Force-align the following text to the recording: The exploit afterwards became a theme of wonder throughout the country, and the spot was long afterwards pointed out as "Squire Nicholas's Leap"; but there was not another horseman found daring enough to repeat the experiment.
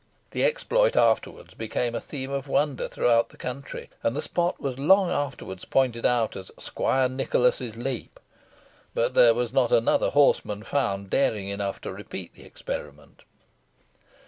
The 0.31 0.43
exploit 0.43 0.95
afterwards 0.95 1.53
became 1.53 1.93
a 1.93 1.99
theme 2.01 2.31
of 2.31 2.47
wonder 2.47 2.87
throughout 2.87 3.29
the 3.29 3.37
country, 3.37 3.87
and 4.01 4.15
the 4.15 4.21
spot 4.23 4.59
was 4.59 4.79
long 4.79 5.11
afterwards 5.11 5.63
pointed 5.63 6.07
out 6.07 6.35
as 6.35 6.49
"Squire 6.57 7.07
Nicholas's 7.07 7.77
Leap"; 7.77 8.19
but 8.95 9.13
there 9.13 9.35
was 9.35 9.53
not 9.53 9.71
another 9.71 10.09
horseman 10.09 10.63
found 10.63 11.11
daring 11.11 11.49
enough 11.49 11.79
to 11.81 11.93
repeat 11.93 12.33
the 12.33 12.45
experiment. 12.45 13.21